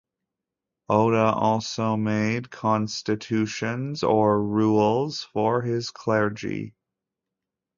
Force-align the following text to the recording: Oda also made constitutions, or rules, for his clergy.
Oda 0.89 1.31
also 1.31 1.95
made 1.95 2.49
constitutions, 2.49 4.01
or 4.01 4.41
rules, 4.43 5.21
for 5.25 5.61
his 5.61 5.91
clergy. 5.91 6.73